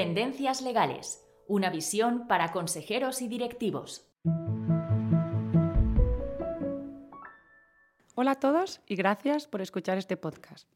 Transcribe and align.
Tendencias 0.00 0.62
legales, 0.62 1.22
una 1.46 1.68
visión 1.68 2.26
para 2.26 2.52
consejeros 2.52 3.20
y 3.20 3.28
directivos. 3.28 4.10
Hola 8.14 8.30
a 8.30 8.40
todos 8.40 8.80
y 8.86 8.96
gracias 8.96 9.46
por 9.46 9.60
escuchar 9.60 9.98
este 9.98 10.16
podcast. 10.16 10.66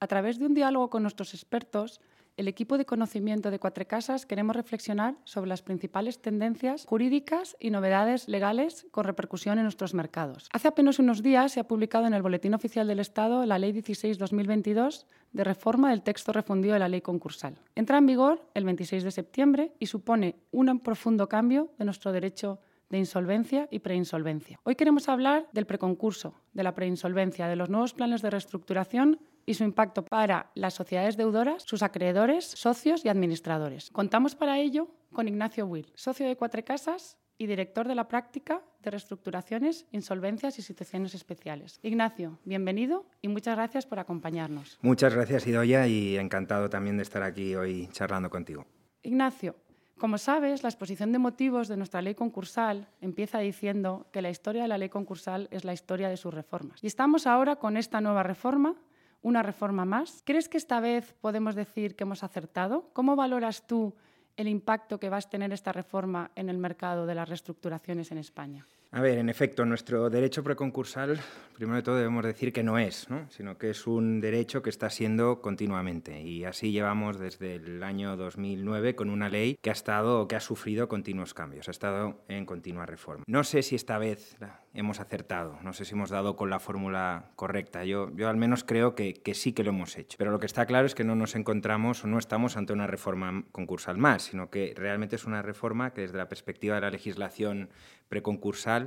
A 0.00 0.06
través 0.06 0.38
de 0.38 0.46
un 0.46 0.54
diálogo 0.54 0.88
con 0.88 1.02
nuestros 1.02 1.34
expertos, 1.34 2.00
el 2.40 2.48
equipo 2.48 2.78
de 2.78 2.86
conocimiento 2.86 3.50
de 3.50 3.58
Cuatro 3.58 3.86
Casas 3.86 4.24
queremos 4.24 4.56
reflexionar 4.56 5.14
sobre 5.24 5.50
las 5.50 5.60
principales 5.60 6.22
tendencias 6.22 6.86
jurídicas 6.86 7.54
y 7.60 7.68
novedades 7.68 8.28
legales 8.28 8.86
con 8.92 9.04
repercusión 9.04 9.58
en 9.58 9.64
nuestros 9.64 9.92
mercados. 9.92 10.48
Hace 10.50 10.68
apenas 10.68 10.98
unos 10.98 11.22
días 11.22 11.52
se 11.52 11.60
ha 11.60 11.68
publicado 11.68 12.06
en 12.06 12.14
el 12.14 12.22
Boletín 12.22 12.54
Oficial 12.54 12.86
del 12.88 12.98
Estado 12.98 13.44
la 13.44 13.58
Ley 13.58 13.72
16-2022 13.74 15.04
de 15.32 15.44
reforma 15.44 15.90
del 15.90 16.00
texto 16.00 16.32
refundido 16.32 16.72
de 16.72 16.80
la 16.80 16.88
ley 16.88 17.02
concursal. 17.02 17.58
Entra 17.74 17.98
en 17.98 18.06
vigor 18.06 18.42
el 18.54 18.64
26 18.64 19.04
de 19.04 19.10
septiembre 19.10 19.74
y 19.78 19.86
supone 19.86 20.36
un 20.50 20.80
profundo 20.80 21.28
cambio 21.28 21.70
de 21.78 21.84
nuestro 21.84 22.10
derecho 22.10 22.58
de 22.90 22.98
insolvencia 22.98 23.68
y 23.70 23.78
preinsolvencia. 23.78 24.60
Hoy 24.64 24.74
queremos 24.74 25.08
hablar 25.08 25.48
del 25.52 25.66
preconcurso, 25.66 26.34
de 26.52 26.64
la 26.64 26.74
preinsolvencia, 26.74 27.48
de 27.48 27.56
los 27.56 27.70
nuevos 27.70 27.94
planes 27.94 28.20
de 28.20 28.30
reestructuración 28.30 29.20
y 29.46 29.54
su 29.54 29.64
impacto 29.64 30.04
para 30.04 30.50
las 30.54 30.74
sociedades 30.74 31.16
deudoras, 31.16 31.62
sus 31.62 31.82
acreedores, 31.82 32.44
socios 32.44 33.04
y 33.04 33.08
administradores. 33.08 33.90
Contamos 33.90 34.34
para 34.34 34.58
ello 34.58 34.88
con 35.12 35.28
Ignacio 35.28 35.66
Will, 35.66 35.90
socio 35.94 36.26
de 36.26 36.36
Cuatro 36.36 36.64
Casas 36.64 37.16
y 37.38 37.46
director 37.46 37.88
de 37.88 37.94
la 37.94 38.06
práctica 38.06 38.62
de 38.82 38.90
reestructuraciones, 38.90 39.86
insolvencias 39.92 40.58
y 40.58 40.62
situaciones 40.62 41.14
especiales. 41.14 41.80
Ignacio, 41.82 42.38
bienvenido 42.44 43.06
y 43.22 43.28
muchas 43.28 43.56
gracias 43.56 43.86
por 43.86 43.98
acompañarnos. 43.98 44.78
Muchas 44.82 45.14
gracias, 45.14 45.46
Idoya, 45.46 45.86
y 45.86 46.18
encantado 46.18 46.68
también 46.68 46.98
de 46.98 47.02
estar 47.02 47.22
aquí 47.22 47.54
hoy 47.54 47.88
charlando 47.92 48.28
contigo. 48.28 48.66
Ignacio, 49.02 49.56
como 50.00 50.18
sabes, 50.18 50.62
la 50.62 50.70
exposición 50.70 51.12
de 51.12 51.18
motivos 51.18 51.68
de 51.68 51.76
nuestra 51.76 52.00
ley 52.00 52.14
concursal 52.14 52.88
empieza 53.00 53.38
diciendo 53.38 54.06
que 54.10 54.22
la 54.22 54.30
historia 54.30 54.62
de 54.62 54.68
la 54.68 54.78
ley 54.78 54.88
concursal 54.88 55.46
es 55.50 55.64
la 55.64 55.74
historia 55.74 56.08
de 56.08 56.16
sus 56.16 56.32
reformas. 56.32 56.82
Y 56.82 56.86
estamos 56.86 57.26
ahora 57.26 57.56
con 57.56 57.76
esta 57.76 58.00
nueva 58.00 58.22
reforma 58.22 58.74
una 59.22 59.42
reforma 59.42 59.84
más. 59.84 60.22
¿Crees 60.24 60.48
que 60.48 60.56
esta 60.56 60.80
vez 60.80 61.14
podemos 61.20 61.54
decir 61.54 61.94
que 61.94 62.04
hemos 62.04 62.24
acertado? 62.24 62.88
¿Cómo 62.94 63.14
valoras 63.14 63.66
tú 63.66 63.94
el 64.36 64.48
impacto 64.48 64.98
que 64.98 65.10
va 65.10 65.18
a 65.18 65.20
tener 65.20 65.52
esta 65.52 65.72
reforma 65.72 66.30
en 66.34 66.48
el 66.48 66.56
mercado 66.56 67.04
de 67.04 67.14
las 67.14 67.28
reestructuraciones 67.28 68.10
en 68.10 68.18
España? 68.18 68.66
A 68.92 69.02
ver, 69.02 69.18
en 69.18 69.28
efecto, 69.28 69.64
nuestro 69.64 70.10
derecho 70.10 70.42
preconcursal, 70.42 71.20
primero 71.54 71.76
de 71.76 71.82
todo 71.84 71.94
debemos 71.94 72.24
decir 72.24 72.52
que 72.52 72.64
no 72.64 72.76
es, 72.76 73.06
sino 73.28 73.56
que 73.56 73.70
es 73.70 73.86
un 73.86 74.20
derecho 74.20 74.62
que 74.62 74.70
está 74.70 74.90
siendo 74.90 75.40
continuamente. 75.40 76.20
Y 76.22 76.44
así 76.44 76.72
llevamos 76.72 77.20
desde 77.20 77.54
el 77.54 77.84
año 77.84 78.16
2009 78.16 78.96
con 78.96 79.08
una 79.08 79.28
ley 79.28 79.56
que 79.62 79.70
ha 79.70 79.74
estado, 79.74 80.26
que 80.26 80.34
ha 80.34 80.40
sufrido 80.40 80.88
continuos 80.88 81.34
cambios, 81.34 81.68
ha 81.68 81.70
estado 81.70 82.20
en 82.26 82.44
continua 82.44 82.84
reforma. 82.84 83.22
No 83.28 83.44
sé 83.44 83.62
si 83.62 83.76
esta 83.76 83.96
vez 83.96 84.36
hemos 84.74 84.98
acertado, 84.98 85.56
no 85.62 85.72
sé 85.72 85.84
si 85.84 85.94
hemos 85.94 86.10
dado 86.10 86.34
con 86.34 86.50
la 86.50 86.58
fórmula 86.58 87.30
correcta. 87.36 87.84
Yo, 87.84 88.10
yo 88.16 88.28
al 88.28 88.38
menos 88.38 88.64
creo 88.64 88.96
que, 88.96 89.14
que 89.14 89.34
sí 89.34 89.52
que 89.52 89.62
lo 89.62 89.70
hemos 89.70 89.96
hecho. 89.98 90.16
Pero 90.18 90.32
lo 90.32 90.40
que 90.40 90.46
está 90.46 90.66
claro 90.66 90.86
es 90.86 90.96
que 90.96 91.04
no 91.04 91.14
nos 91.14 91.36
encontramos 91.36 92.02
o 92.02 92.08
no 92.08 92.18
estamos 92.18 92.56
ante 92.56 92.72
una 92.72 92.88
reforma 92.88 93.44
concursal 93.52 93.98
más, 93.98 94.22
sino 94.22 94.50
que 94.50 94.74
realmente 94.76 95.14
es 95.14 95.26
una 95.26 95.42
reforma 95.42 95.92
que 95.92 96.00
desde 96.00 96.18
la 96.18 96.28
perspectiva 96.28 96.74
de 96.74 96.80
la 96.80 96.90
legislación 96.90 97.68
preconcursal 98.08 98.79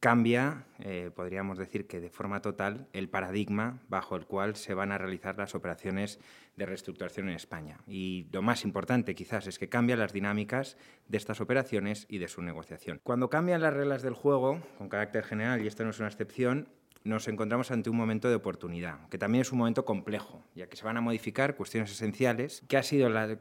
cambia, 0.00 0.64
eh, 0.78 1.10
podríamos 1.14 1.58
decir 1.58 1.86
que 1.86 2.00
de 2.00 2.08
forma 2.08 2.40
total, 2.40 2.88
el 2.94 3.10
paradigma 3.10 3.80
bajo 3.88 4.16
el 4.16 4.24
cual 4.24 4.56
se 4.56 4.72
van 4.72 4.92
a 4.92 4.98
realizar 4.98 5.36
las 5.36 5.54
operaciones 5.54 6.18
de 6.56 6.66
reestructuración 6.66 7.28
en 7.28 7.34
España. 7.36 7.78
Y 7.86 8.26
lo 8.32 8.40
más 8.40 8.64
importante 8.64 9.14
quizás 9.14 9.46
es 9.46 9.58
que 9.58 9.68
cambia 9.68 9.96
las 9.96 10.14
dinámicas 10.14 10.78
de 11.06 11.18
estas 11.18 11.42
operaciones 11.42 12.06
y 12.08 12.16
de 12.16 12.28
su 12.28 12.40
negociación. 12.40 12.98
Cuando 13.02 13.28
cambian 13.28 13.60
las 13.60 13.74
reglas 13.74 14.02
del 14.02 14.14
juego, 14.14 14.62
con 14.78 14.88
carácter 14.88 15.22
general, 15.22 15.62
y 15.62 15.66
esto 15.66 15.84
no 15.84 15.90
es 15.90 15.98
una 15.98 16.08
excepción, 16.08 16.68
nos 17.04 17.28
encontramos 17.28 17.70
ante 17.70 17.88
un 17.88 17.96
momento 17.96 18.28
de 18.28 18.34
oportunidad, 18.34 19.06
que 19.08 19.18
también 19.18 19.42
es 19.42 19.52
un 19.52 19.58
momento 19.58 19.84
complejo, 19.84 20.44
ya 20.54 20.66
que 20.66 20.76
se 20.76 20.84
van 20.84 20.96
a 20.96 21.00
modificar 21.00 21.56
cuestiones 21.56 21.90
esenciales, 21.90 22.62
que 22.68 22.76
ha 22.76 22.82
sido 22.82 23.08
la, 23.08 23.38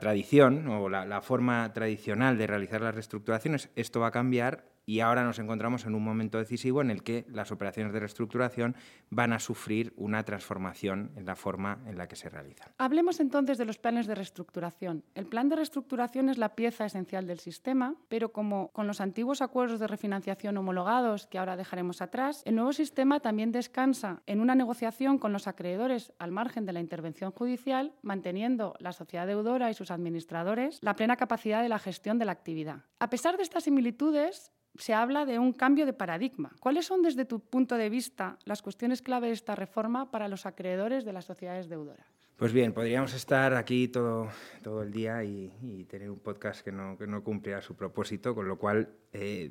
tradición 0.00 0.66
o 0.68 0.88
la, 0.88 1.06
la 1.06 1.22
forma 1.22 1.72
tradicional 1.72 2.38
de 2.38 2.46
realizar 2.46 2.80
las 2.80 2.94
reestructuraciones. 2.94 3.68
Esto 3.76 4.00
va 4.00 4.08
a 4.08 4.12
cambiar 4.12 4.64
y 4.88 5.00
ahora 5.00 5.22
nos 5.22 5.38
encontramos 5.38 5.84
en 5.84 5.94
un 5.94 6.02
momento 6.02 6.38
decisivo 6.38 6.80
en 6.80 6.90
el 6.90 7.02
que 7.02 7.26
las 7.28 7.52
operaciones 7.52 7.92
de 7.92 8.00
reestructuración 8.00 8.74
van 9.10 9.34
a 9.34 9.38
sufrir 9.38 9.92
una 9.96 10.24
transformación 10.24 11.12
en 11.14 11.26
la 11.26 11.36
forma 11.36 11.80
en 11.84 11.98
la 11.98 12.08
que 12.08 12.16
se 12.16 12.30
realizan. 12.30 12.72
Hablemos 12.78 13.20
entonces 13.20 13.58
de 13.58 13.66
los 13.66 13.76
planes 13.76 14.06
de 14.06 14.14
reestructuración. 14.14 15.04
El 15.14 15.26
plan 15.26 15.50
de 15.50 15.56
reestructuración 15.56 16.30
es 16.30 16.38
la 16.38 16.54
pieza 16.54 16.86
esencial 16.86 17.26
del 17.26 17.38
sistema, 17.38 17.96
pero 18.08 18.32
como 18.32 18.68
con 18.68 18.86
los 18.86 19.02
antiguos 19.02 19.42
acuerdos 19.42 19.78
de 19.78 19.88
refinanciación 19.88 20.56
homologados 20.56 21.26
que 21.26 21.36
ahora 21.36 21.58
dejaremos 21.58 22.00
atrás, 22.00 22.40
el 22.46 22.54
nuevo 22.54 22.72
sistema 22.72 23.20
también 23.20 23.52
descansa 23.52 24.22
en 24.24 24.40
una 24.40 24.54
negociación 24.54 25.18
con 25.18 25.34
los 25.34 25.48
acreedores 25.48 26.14
al 26.18 26.32
margen 26.32 26.64
de 26.64 26.72
la 26.72 26.80
intervención 26.80 27.30
judicial, 27.32 27.92
manteniendo 28.00 28.74
la 28.78 28.92
sociedad 28.92 29.26
deudora 29.26 29.70
y 29.70 29.74
sus 29.74 29.90
administradores 29.90 30.78
la 30.80 30.96
plena 30.96 31.16
capacidad 31.16 31.60
de 31.60 31.68
la 31.68 31.78
gestión 31.78 32.18
de 32.18 32.24
la 32.24 32.32
actividad. 32.32 32.86
A 33.00 33.10
pesar 33.10 33.36
de 33.36 33.42
estas 33.42 33.64
similitudes, 33.64 34.50
se 34.78 34.94
habla 34.94 35.26
de 35.26 35.38
un 35.38 35.52
cambio 35.52 35.86
de 35.86 35.92
paradigma. 35.92 36.52
¿Cuáles 36.60 36.86
son, 36.86 37.02
desde 37.02 37.24
tu 37.24 37.40
punto 37.40 37.76
de 37.76 37.90
vista, 37.90 38.38
las 38.44 38.62
cuestiones 38.62 39.02
clave 39.02 39.28
de 39.28 39.34
esta 39.34 39.54
reforma 39.54 40.10
para 40.10 40.28
los 40.28 40.46
acreedores 40.46 41.04
de 41.04 41.12
las 41.12 41.24
sociedades 41.24 41.68
deudoras? 41.68 42.06
Pues 42.38 42.52
bien, 42.52 42.72
podríamos 42.72 43.14
estar 43.14 43.54
aquí 43.54 43.88
todo, 43.88 44.28
todo 44.62 44.82
el 44.82 44.92
día 44.92 45.24
y, 45.24 45.84
tener 45.90 46.08
un 46.08 46.20
podcast 46.20 46.64
que 46.64 46.70
no, 46.70 46.96
que 46.96 47.08
no, 47.08 47.24
cumple 47.24 47.54
a 47.54 47.60
su 47.60 47.74
propósito, 47.74 48.32
con 48.32 48.46
lo 48.46 48.56
cual 48.58 48.90
eh, 49.12 49.50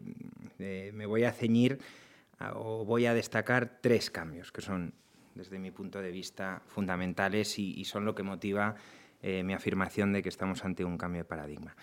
eh, 0.58 0.92
me 0.94 1.06
voy 1.06 1.26
a 1.26 1.34
ceñir 1.34 1.80
o 2.54 2.86
voy 2.86 3.06
a 3.06 3.14
destacar 3.14 3.80
tres 3.82 4.10
cambios 4.10 4.54
que 4.54 4.62
son, 4.62 4.94
desde 5.36 5.60
mi 5.60 5.72
punto 5.72 6.02
de 6.02 6.12
vista, 6.12 6.62
fundamentales 6.68 7.60
y, 7.60 7.84
son 7.84 8.06
lo 8.06 8.16
que 8.16 8.24
motiva 8.24 8.76
eh, 9.22 9.44
mi 9.44 9.54
afirmación 9.54 10.14
de 10.14 10.24
que 10.24 10.30
estamos 10.30 10.64
ante 10.64 10.86
un 10.86 10.98
cambio 10.98 11.24
de 11.24 11.26
paradigma. 11.26 11.76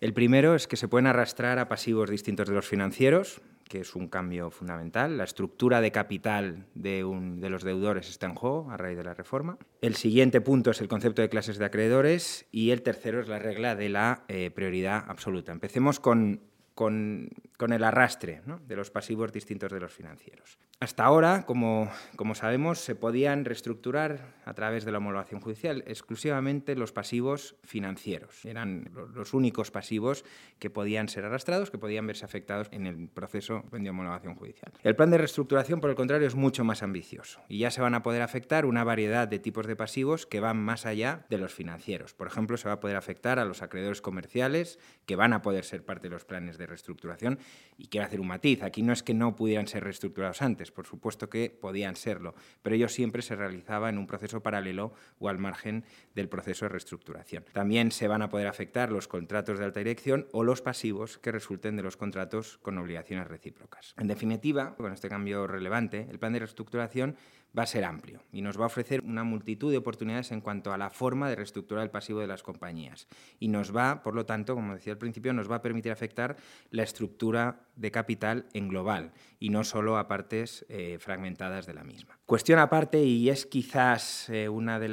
El 0.00 0.12
primero 0.12 0.54
es 0.54 0.66
que 0.66 0.76
se 0.76 0.88
pueden 0.88 1.06
arrastrar 1.06 1.58
a 1.58 1.68
pasivos 1.68 2.10
distintos 2.10 2.48
de 2.48 2.54
los 2.54 2.66
financieros, 2.66 3.40
que 3.68 3.80
es 3.80 3.94
un 3.96 4.08
cambio 4.08 4.50
fundamental. 4.50 5.16
La 5.18 5.24
estructura 5.24 5.80
de 5.80 5.90
capital 5.90 6.66
de, 6.74 7.02
los 7.48 7.64
deudores 7.64 8.08
está 8.08 8.26
en 8.26 8.34
juego 8.34 8.70
a 8.70 8.76
raíz 8.76 8.96
de 8.96 9.04
la 9.04 9.14
reforma. 9.14 9.58
El 9.80 9.96
siguiente 9.96 10.40
punto 10.40 10.70
es 10.70 10.80
el 10.80 10.88
concepto 10.88 11.22
de 11.22 11.28
clases 11.28 11.58
de 11.58 11.64
acreedores 11.64 12.46
y 12.52 12.70
el 12.70 12.82
tercero 12.82 13.20
es 13.20 13.28
la 13.28 13.38
regla 13.38 13.74
de 13.74 13.88
la 13.88 14.24
eh, 14.28 14.50
prioridad 14.50 15.04
absoluta. 15.08 15.52
Empecemos 15.52 15.98
con 15.98 16.40
con, 16.76 17.30
el 17.58 17.84
arrastre 17.84 18.42
de 18.68 18.76
los 18.76 18.90
pasivos 18.90 19.32
distintos 19.32 19.72
de 19.72 19.80
los 19.80 19.92
financieros. 19.92 20.58
Hasta 20.78 21.04
ahora, 21.04 21.46
como, 21.46 21.90
como, 22.16 22.34
sabemos, 22.34 22.80
se 22.80 22.94
podían 22.94 23.46
reestructurar 23.46 24.34
a 24.44 24.52
través 24.52 24.84
de 24.84 24.92
la 24.92 24.98
homologación 24.98 25.40
judicial 25.40 25.82
exclusivamente 25.86 26.76
los 26.76 26.92
pasivos 26.92 27.56
financieros. 27.64 28.44
Eran 28.44 28.90
los 29.14 29.32
únicos 29.32 29.70
pasivos 29.70 30.26
que 30.58 30.68
podían 30.68 31.08
ser 31.08 31.24
arrastrados, 31.24 31.70
que 31.70 31.78
podían 31.78 32.06
verse 32.06 32.26
afectados 32.26 32.68
en 32.72 32.86
el 32.86 33.08
proceso 33.08 33.64
de 33.72 33.88
homologación 33.88 34.34
judicial. 34.34 34.70
El 34.82 34.94
plan 34.94 35.10
de 35.10 35.16
reestructuración, 35.16 35.80
por 35.80 35.88
el 35.88 35.96
contrario, 35.96 36.28
es 36.28 36.34
mucho 36.34 36.62
más 36.62 36.82
ambicioso 36.82 37.40
y 37.48 37.60
ya 37.60 37.70
se 37.70 37.80
van 37.80 37.94
a 37.94 38.02
poder 38.02 38.20
afectar 38.20 38.66
una 38.66 38.84
variedad 38.84 39.26
de 39.26 39.38
tipos 39.38 39.66
de 39.66 39.76
pasivos 39.76 40.26
que 40.26 40.40
van 40.40 40.58
más 40.58 40.84
allá 40.84 41.24
de 41.30 41.38
los 41.38 41.54
financieros. 41.54 42.12
Por 42.12 42.26
ejemplo, 42.26 42.58
se 42.58 42.68
va 42.68 42.74
a 42.74 42.80
poder 42.80 42.96
afectar 42.96 43.38
a 43.38 43.46
los 43.46 43.62
acreedores 43.62 44.02
comerciales, 44.02 44.78
que 45.06 45.16
van 45.16 45.32
a 45.32 45.40
poder 45.40 45.64
ser 45.64 45.86
parte 45.86 46.08
de 46.08 46.12
los 46.12 46.26
planes 46.26 46.58
de 46.58 46.65
reestructuración. 46.66 47.38
Y 47.78 47.88
quiero 47.88 48.06
hacer 48.06 48.20
un 48.20 48.28
matiz, 48.28 48.62
aquí 48.62 48.82
no 48.82 48.92
es 48.92 49.02
que 49.02 49.14
no 49.14 49.36
pudieran 49.36 49.66
ser 49.68 49.84
reestructurados 49.84 50.42
antes, 50.42 50.70
por 50.70 50.86
supuesto 50.86 51.28
que 51.28 51.50
podían 51.50 51.96
serlo, 51.96 52.34
pero 52.62 52.76
ello 52.76 52.88
siempre 52.88 53.22
se 53.22 53.36
realizaba 53.36 53.88
en 53.88 53.98
un 53.98 54.06
proceso 54.06 54.42
paralelo 54.42 54.92
o 55.18 55.28
al 55.28 55.38
margen 55.38 55.84
del 56.14 56.28
proceso 56.28 56.64
de 56.64 56.70
reestructuración. 56.70 57.44
También 57.52 57.92
se 57.92 58.08
van 58.08 58.22
a 58.22 58.28
poder 58.28 58.46
afectar 58.46 58.90
los 58.90 59.08
contratos 59.08 59.58
de 59.58 59.64
alta 59.64 59.80
dirección 59.80 60.26
o 60.32 60.44
los 60.44 60.62
pasivos 60.62 61.18
que 61.18 61.32
resulten 61.32 61.76
de 61.76 61.82
los 61.82 61.96
contratos 61.96 62.58
con 62.58 62.78
obligaciones 62.78 63.28
recíprocas. 63.28 63.94
En 63.98 64.08
definitiva, 64.08 64.74
con 64.76 64.92
este 64.92 65.08
cambio 65.08 65.46
relevante, 65.46 66.06
el 66.10 66.18
plan 66.18 66.32
de 66.32 66.40
reestructuración 66.40 67.16
va 67.56 67.62
a 67.62 67.66
ser 67.66 67.84
amplio 67.84 68.22
y 68.32 68.42
nos 68.42 68.58
va 68.58 68.64
a 68.64 68.66
ofrecer 68.66 69.00
una 69.02 69.24
multitud 69.24 69.70
de 69.70 69.78
oportunidades 69.78 70.32
en 70.32 70.40
cuanto 70.40 70.72
a 70.72 70.78
la 70.78 70.90
forma 70.90 71.28
de 71.28 71.36
reestructurar 71.36 71.84
el 71.84 71.90
pasivo 71.90 72.20
de 72.20 72.26
las 72.26 72.42
compañías. 72.42 73.08
Y 73.38 73.48
nos 73.48 73.74
va, 73.74 74.02
por 74.02 74.14
lo 74.14 74.26
tanto, 74.26 74.54
como 74.54 74.74
decía 74.74 74.92
al 74.92 74.98
principio, 74.98 75.32
nos 75.32 75.50
va 75.50 75.56
a 75.56 75.62
permitir 75.62 75.92
afectar 75.92 76.36
la 76.70 76.82
estructura 76.82 77.65
de 77.76 77.90
capital 77.90 78.46
en 78.52 78.68
global 78.68 79.12
y 79.38 79.50
no 79.50 79.64
solo 79.64 79.98
a 79.98 80.08
partes 80.08 80.64
eh, 80.68 80.96
fragmentadas 80.98 81.66
de 81.66 81.74
la 81.74 81.84
misma. 81.84 82.18
Cuestión 82.24 82.58
aparte, 82.58 83.02
y 83.04 83.28
es 83.28 83.46
quizás 83.46 84.28
eh, 84.30 84.48
una 84.48 84.80
de 84.80 84.86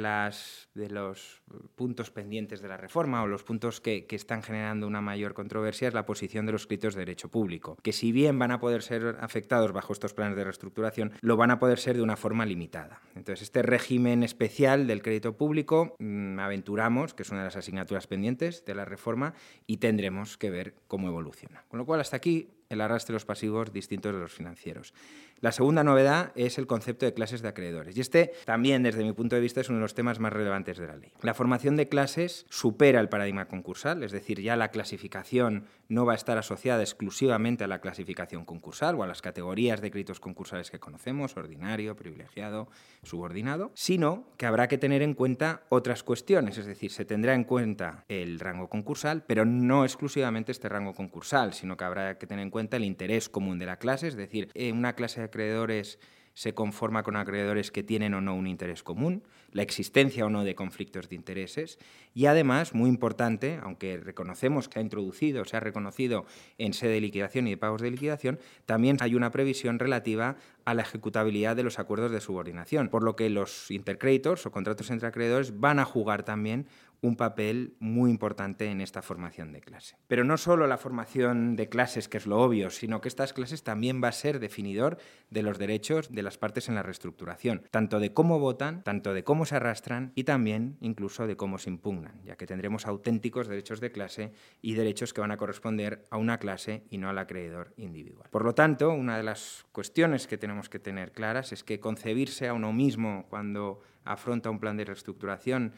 de 0.74 0.90
los 0.90 1.42
puntos 1.76 2.10
pendientes 2.10 2.60
de 2.60 2.68
la 2.68 2.76
reforma 2.76 3.22
o 3.22 3.26
los 3.26 3.42
puntos 3.42 3.80
que, 3.80 4.06
que, 4.06 4.16
están 4.16 4.42
generando 4.42 4.86
una 4.86 5.00
mayor 5.00 5.32
controversia 5.32 5.88
es 5.88 5.94
la 5.94 6.04
posición 6.04 6.46
de 6.46 6.52
los 6.52 6.66
créditos 6.66 6.94
de 6.94 7.00
derecho 7.00 7.30
público, 7.30 7.76
que 7.82 7.92
si 7.92 8.12
bien 8.12 8.38
van 8.38 8.50
a 8.50 8.60
poder 8.60 8.82
ser 8.82 9.16
afectados 9.20 9.72
bajo 9.72 9.92
estos 9.92 10.14
planes 10.14 10.36
de 10.36 10.44
reestructuración, 10.44 11.12
lo 11.20 11.36
van 11.36 11.50
a 11.50 11.58
poder 11.58 11.78
ser 11.78 11.96
de 11.96 12.02
una 12.02 12.16
forma 12.16 12.44
limitada. 12.44 13.00
Entonces, 13.14 13.42
este 13.42 13.62
régimen 13.62 14.22
especial 14.22 14.86
del 14.86 15.02
crédito 15.02 15.36
público, 15.36 15.96
mm, 15.98 16.38
aventuramos 16.38 17.14
que 17.14 17.22
es 17.22 17.30
una 17.30 17.40
de 17.40 17.46
las 17.46 17.56
asignaturas 17.56 18.06
pendientes 18.06 18.64
de 18.64 18.74
la 18.74 18.84
reforma 18.84 19.34
y 19.66 19.78
tendremos 19.78 20.36
que 20.36 20.50
ver 20.50 20.74
cómo 20.86 21.08
evoluciona. 21.08 21.64
Con 21.68 21.78
lo 21.78 21.86
cual, 21.86 22.00
hasta 22.00 22.16
aquí 22.16 22.50
el 22.74 22.80
arrastre 22.80 23.12
de 23.12 23.16
los 23.16 23.24
pasivos 23.24 23.72
distintos 23.72 24.12
de 24.12 24.20
los 24.20 24.32
financieros. 24.32 24.92
La 25.40 25.52
segunda 25.52 25.84
novedad 25.84 26.32
es 26.36 26.58
el 26.58 26.66
concepto 26.66 27.04
de 27.06 27.14
clases 27.14 27.42
de 27.42 27.48
acreedores. 27.48 27.96
Y 27.96 28.00
este 28.00 28.32
también, 28.44 28.82
desde 28.82 29.04
mi 29.04 29.12
punto 29.12 29.36
de 29.36 29.42
vista, 29.42 29.60
es 29.60 29.68
uno 29.68 29.78
de 29.78 29.82
los 29.82 29.94
temas 29.94 30.18
más 30.18 30.32
relevantes 30.32 30.78
de 30.78 30.86
la 30.86 30.96
ley. 30.96 31.12
La 31.20 31.34
formación 31.34 31.76
de 31.76 31.88
clases 31.88 32.46
supera 32.48 33.00
el 33.00 33.08
paradigma 33.08 33.46
concursal, 33.46 34.02
es 34.02 34.12
decir, 34.12 34.40
ya 34.40 34.56
la 34.56 34.70
clasificación 34.70 35.66
no 35.88 36.06
va 36.06 36.12
a 36.12 36.16
estar 36.16 36.38
asociada 36.38 36.82
exclusivamente 36.82 37.64
a 37.64 37.66
la 37.66 37.80
clasificación 37.80 38.44
concursal 38.44 38.94
o 38.94 39.02
a 39.02 39.06
las 39.06 39.22
categorías 39.22 39.80
de 39.80 39.90
créditos 39.90 40.20
concursales 40.20 40.70
que 40.70 40.80
conocemos, 40.80 41.36
ordinario, 41.36 41.96
privilegiado, 41.96 42.68
subordinado, 43.02 43.70
sino 43.74 44.28
que 44.36 44.46
habrá 44.46 44.68
que 44.68 44.78
tener 44.78 45.02
en 45.02 45.14
cuenta 45.14 45.64
otras 45.68 46.02
cuestiones, 46.02 46.58
es 46.58 46.66
decir, 46.66 46.90
se 46.90 47.04
tendrá 47.04 47.34
en 47.34 47.44
cuenta 47.44 48.04
el 48.08 48.40
rango 48.40 48.68
concursal, 48.68 49.24
pero 49.26 49.44
no 49.44 49.84
exclusivamente 49.84 50.52
este 50.52 50.68
rango 50.68 50.94
concursal, 50.94 51.54
sino 51.54 51.76
que 51.76 51.84
habrá 51.84 52.18
que 52.18 52.26
tener 52.26 52.42
en 52.42 52.50
cuenta 52.50 52.76
el 52.76 52.84
interés 52.84 53.28
común 53.28 53.58
de 53.58 53.66
la 53.66 53.78
clase, 53.78 54.08
es 54.08 54.16
decir, 54.16 54.50
una 54.72 54.94
clase 54.94 55.20
acreedores 55.24 55.98
se 56.34 56.52
conforma 56.52 57.04
con 57.04 57.16
acreedores 57.16 57.70
que 57.70 57.84
tienen 57.84 58.12
o 58.12 58.20
no 58.20 58.34
un 58.34 58.48
interés 58.48 58.82
común, 58.82 59.22
la 59.52 59.62
existencia 59.62 60.26
o 60.26 60.30
no 60.30 60.42
de 60.42 60.56
conflictos 60.56 61.08
de 61.08 61.14
intereses 61.14 61.78
y 62.12 62.26
además, 62.26 62.74
muy 62.74 62.88
importante, 62.88 63.60
aunque 63.62 63.96
reconocemos 63.98 64.68
que 64.68 64.80
ha 64.80 64.82
introducido, 64.82 65.44
se 65.44 65.56
ha 65.56 65.60
reconocido 65.60 66.26
en 66.58 66.72
sede 66.72 66.94
de 66.94 67.00
liquidación 67.00 67.46
y 67.46 67.50
de 67.50 67.56
pagos 67.56 67.82
de 67.82 67.90
liquidación, 67.92 68.40
también 68.66 68.96
hay 69.00 69.14
una 69.14 69.30
previsión 69.30 69.78
relativa 69.78 70.36
a 70.64 70.74
la 70.74 70.82
ejecutabilidad 70.82 71.54
de 71.54 71.62
los 71.62 71.78
acuerdos 71.78 72.10
de 72.10 72.20
subordinación, 72.20 72.88
por 72.88 73.04
lo 73.04 73.14
que 73.14 73.30
los 73.30 73.70
intercréditos 73.70 74.44
o 74.44 74.50
contratos 74.50 74.90
entre 74.90 75.08
acreedores 75.08 75.60
van 75.60 75.78
a 75.78 75.84
jugar 75.84 76.24
también 76.24 76.66
un 77.04 77.16
papel 77.16 77.76
muy 77.80 78.10
importante 78.10 78.70
en 78.70 78.80
esta 78.80 79.02
formación 79.02 79.52
de 79.52 79.60
clase. 79.60 79.96
Pero 80.08 80.24
no 80.24 80.38
solo 80.38 80.66
la 80.66 80.78
formación 80.78 81.54
de 81.54 81.68
clases, 81.68 82.08
que 82.08 82.16
es 82.16 82.26
lo 82.26 82.40
obvio, 82.40 82.70
sino 82.70 83.02
que 83.02 83.08
estas 83.08 83.34
clases 83.34 83.62
también 83.62 84.02
va 84.02 84.08
a 84.08 84.12
ser 84.12 84.40
definidor 84.40 84.96
de 85.28 85.42
los 85.42 85.58
derechos 85.58 86.10
de 86.10 86.22
las 86.22 86.38
partes 86.38 86.70
en 86.70 86.74
la 86.74 86.82
reestructuración, 86.82 87.62
tanto 87.70 88.00
de 88.00 88.14
cómo 88.14 88.38
votan, 88.38 88.82
tanto 88.84 89.12
de 89.12 89.22
cómo 89.22 89.44
se 89.44 89.56
arrastran 89.56 90.12
y 90.14 90.24
también 90.24 90.78
incluso 90.80 91.26
de 91.26 91.36
cómo 91.36 91.58
se 91.58 91.68
impugnan, 91.68 92.22
ya 92.24 92.36
que 92.36 92.46
tendremos 92.46 92.86
auténticos 92.86 93.48
derechos 93.48 93.80
de 93.80 93.92
clase 93.92 94.32
y 94.62 94.72
derechos 94.72 95.12
que 95.12 95.20
van 95.20 95.30
a 95.30 95.36
corresponder 95.36 96.06
a 96.10 96.16
una 96.16 96.38
clase 96.38 96.84
y 96.88 96.96
no 96.96 97.10
al 97.10 97.18
acreedor 97.18 97.74
individual. 97.76 98.30
Por 98.30 98.46
lo 98.46 98.54
tanto, 98.54 98.90
una 98.90 99.18
de 99.18 99.24
las 99.24 99.66
cuestiones 99.72 100.26
que 100.26 100.38
tenemos 100.38 100.70
que 100.70 100.78
tener 100.78 101.12
claras 101.12 101.52
es 101.52 101.64
que 101.64 101.80
concebirse 101.80 102.48
a 102.48 102.54
uno 102.54 102.72
mismo 102.72 103.26
cuando 103.28 103.82
afronta 104.04 104.48
un 104.48 104.60
plan 104.60 104.78
de 104.78 104.86
reestructuración 104.86 105.74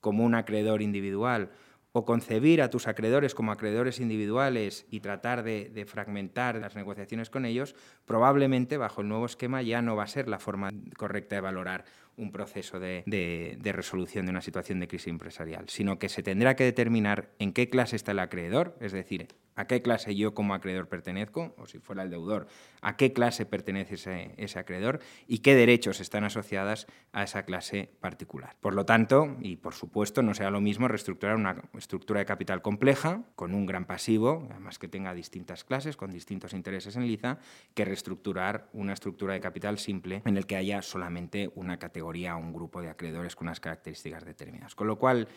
como 0.00 0.24
un 0.24 0.34
acreedor 0.34 0.82
individual 0.82 1.50
o 1.92 2.04
concebir 2.04 2.62
a 2.62 2.70
tus 2.70 2.86
acreedores 2.86 3.34
como 3.34 3.50
acreedores 3.50 3.98
individuales 3.98 4.86
y 4.90 5.00
tratar 5.00 5.42
de, 5.42 5.84
fragmentar 5.86 6.56
las 6.56 6.76
negociaciones 6.76 7.30
con 7.30 7.44
ellos, 7.44 7.74
probablemente 8.04 8.76
bajo 8.76 9.00
el 9.00 9.08
nuevo 9.08 9.26
esquema 9.26 9.62
ya 9.62 9.82
no 9.82 9.96
va 9.96 10.04
a 10.04 10.08
ser 10.08 10.28
la 10.28 10.38
forma 10.38 10.70
correcta 10.96 11.36
de 11.36 11.40
valorar 11.40 11.84
un 12.18 12.32
proceso 12.32 12.78
de, 12.78 13.04
de, 13.06 13.72
resolución 13.72 14.26
de 14.26 14.30
una 14.30 14.40
situación 14.42 14.80
de 14.80 14.88
crisis 14.88 15.08
empresarial, 15.08 15.68
sino 15.68 15.98
que 15.98 16.08
se 16.08 16.22
tendrá 16.22 16.56
que 16.56 16.64
determinar 16.64 17.30
en 17.38 17.52
qué 17.52 17.70
clase 17.70 17.96
está 17.96 18.12
el 18.12 18.18
acreedor, 18.18 18.76
es 18.80 18.92
decir, 18.92 19.28
a 19.58 19.66
qué 19.66 19.82
clase 19.82 20.14
yo 20.14 20.34
como 20.34 20.54
acreedor 20.54 20.88
pertenezco, 20.88 21.54
o 21.58 21.66
si 21.66 21.80
fuera 21.80 22.04
el 22.04 22.10
deudor, 22.10 22.46
a 22.80 22.96
qué 22.96 23.12
clase 23.12 23.44
pertenece 23.44 24.34
ese, 24.36 24.58
acreedor 24.58 25.00
y 25.26 25.38
qué 25.38 25.56
derechos 25.56 25.98
están 25.98 26.22
asociadas 26.22 26.86
a 27.12 27.24
esa 27.24 27.44
clase 27.44 27.90
particular. 28.00 28.56
Por 28.60 28.74
lo 28.74 28.86
tanto, 28.86 29.36
y 29.40 29.56
por 29.56 29.74
supuesto, 29.74 30.22
no 30.22 30.32
sea 30.34 30.50
lo 30.50 30.60
mismo 30.60 30.86
reestructurar 30.86 31.34
una 31.34 31.64
estructura 31.76 32.20
de 32.20 32.26
capital 32.26 32.62
compleja, 32.62 33.24
con 33.34 33.52
un 33.52 33.66
gran 33.66 33.84
pasivo, 33.84 34.46
además 34.48 34.78
que 34.78 34.86
tenga 34.86 35.12
distintas 35.12 35.64
clases, 35.64 35.96
con 35.96 36.12
distintos 36.12 36.52
intereses 36.52 36.94
en 36.94 37.08
liza, 37.08 37.38
que 37.74 37.84
reestructurar 37.84 38.68
una 38.72 38.92
estructura 38.92 39.34
de 39.34 39.40
capital 39.40 39.78
simple 39.78 40.22
en 40.24 40.36
el 40.36 40.46
que 40.46 40.54
haya 40.54 40.82
solamente 40.82 41.50
una 41.56 41.80
categoría 41.80 42.07
o 42.08 42.38
un 42.38 42.52
grupo 42.52 42.80
de 42.82 42.90
acreedores 42.90 43.36
con 43.36 43.46
unas 43.46 43.60
características 43.60 44.24
determinadas. 44.24 44.74
Con 44.74 44.86
lo 44.86 44.98
cual, 44.98 45.28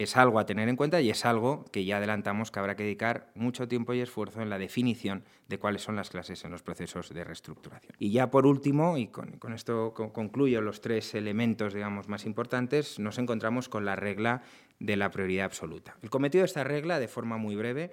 es 0.00 0.16
algo 0.16 0.38
a 0.38 0.46
tener 0.46 0.66
en 0.70 0.76
cuenta 0.76 1.02
y 1.02 1.10
es 1.10 1.26
algo 1.26 1.66
que 1.70 1.84
ya 1.84 1.98
adelantamos 1.98 2.50
que 2.50 2.58
habrá 2.58 2.74
que 2.74 2.84
dedicar 2.84 3.30
mucho 3.34 3.68
tiempo 3.68 3.92
y 3.92 4.00
esfuerzo 4.00 4.40
en 4.40 4.48
la 4.48 4.56
definición 4.56 5.24
de 5.46 5.58
cuáles 5.58 5.82
son 5.82 5.94
las 5.94 6.08
clases 6.08 6.42
en 6.46 6.52
los 6.52 6.62
procesos 6.62 7.10
de 7.10 7.22
reestructuración. 7.22 7.92
Y 7.98 8.10
ya 8.10 8.30
por 8.30 8.46
último, 8.46 8.96
y 8.96 9.08
con, 9.08 9.52
esto 9.52 9.92
concluyo 9.92 10.62
los 10.62 10.80
tres 10.80 11.14
elementos 11.14 11.74
digamos, 11.74 12.08
más 12.08 12.24
importantes, 12.24 12.98
nos 12.98 13.18
encontramos 13.18 13.68
con 13.68 13.84
la 13.84 13.94
regla 13.94 14.42
de 14.78 14.96
la 14.96 15.10
prioridad 15.10 15.44
absoluta. 15.44 15.98
El 16.02 16.08
cometido 16.08 16.40
de 16.42 16.46
esta 16.46 16.64
regla, 16.64 16.98
de 16.98 17.06
forma 17.06 17.36
muy 17.36 17.54
breve, 17.54 17.90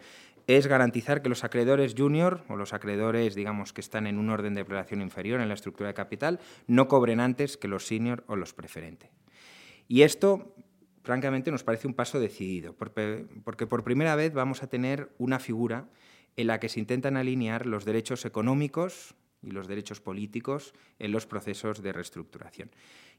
es 0.47 0.65
garantizar 0.67 1.21
que 1.21 1.29
los 1.29 1.43
acreedores 1.43 1.93
junior 1.95 2.43
o 2.47 2.55
los 2.55 2.73
acreedores, 2.73 3.35
digamos, 3.35 3.73
que 3.73 3.81
están 3.81 4.07
en 4.07 4.17
un 4.17 4.29
orden 4.29 4.55
de 4.55 4.63
prelación 4.65 5.01
inferior 5.01 5.41
en 5.41 5.49
la 5.49 5.53
estructura 5.53 5.89
de 5.89 5.93
capital, 5.93 6.39
no 6.67 6.87
cobren 6.87 7.19
antes 7.19 7.57
que 7.57 7.67
los 7.67 7.85
senior 7.85 8.23
o 8.27 8.37
los 8.37 8.53
preferente. 8.53 9.11
Y 9.89 10.03
esto 10.03 10.55
francamente 11.03 11.51
nos 11.51 11.63
parece 11.63 11.87
un 11.87 11.93
paso 11.93 12.19
decidido, 12.19 12.73
porque 12.75 13.27
por 13.67 13.83
primera 13.83 14.15
vez 14.15 14.33
vamos 14.33 14.63
a 14.63 14.67
tener 14.67 15.09
una 15.17 15.39
figura 15.39 15.89
en 16.37 16.47
la 16.47 16.59
que 16.59 16.69
se 16.69 16.79
intentan 16.79 17.17
alinear 17.17 17.65
los 17.65 17.83
derechos 17.83 18.25
económicos 18.25 19.15
y 19.41 19.51
los 19.51 19.67
derechos 19.67 20.01
políticos 20.01 20.73
en 20.99 21.11
los 21.11 21.25
procesos 21.25 21.81
de 21.81 21.93
reestructuración. 21.93 22.71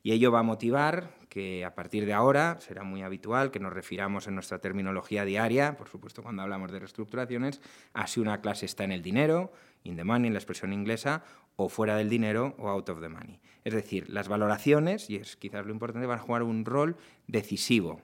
Y 0.03 0.13
ello 0.13 0.31
va 0.31 0.41
a 0.41 0.45
motivar 0.45 1.17
que 1.29 1.65
a 1.65 1.75
partir 1.75 2.07
de 2.07 2.13
ahora 2.13 2.59
será 2.61 2.85
muy 2.85 3.03
habitual 3.03 3.51
que 3.51 3.59
nos 3.59 3.73
refiramos 3.73 4.29
en 4.29 4.35
nuestra 4.35 4.61
terminología 4.61 5.25
diaria, 5.25 5.77
por 5.77 5.89
supuesto 5.89 6.23
cuando 6.23 6.43
hablamos 6.43 6.71
de 6.71 6.79
reestructuraciones, 6.79 7.61
a 7.95 8.07
si 8.07 8.21
una 8.21 8.41
clase 8.41 8.67
está 8.67 8.85
en 8.85 8.93
el 8.93 9.03
dinero, 9.03 9.53
in 9.83 9.97
the 9.97 10.05
money 10.05 10.29
en 10.29 10.35
la 10.35 10.39
expresión 10.39 10.73
inglesa, 10.73 11.25
o 11.57 11.69
fuera 11.69 11.97
del 11.97 12.09
dinero 12.09 12.55
o 12.59 12.69
out 12.69 12.89
of 12.89 13.01
the 13.01 13.09
money. 13.09 13.41
Es 13.65 13.75
decir, 13.75 14.09
las 14.09 14.29
valoraciones, 14.29 15.11
y 15.11 15.17
es 15.17 15.37
quizás 15.37 15.67
lo 15.67 15.73
importante, 15.73 16.07
van 16.07 16.21
a 16.21 16.23
jugar 16.23 16.45
un 16.45 16.65
rol 16.65 16.97
decisivo 17.27 18.01